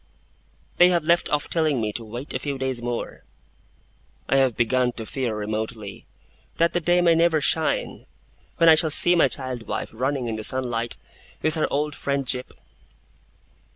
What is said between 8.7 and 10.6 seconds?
shall see my child wife running in the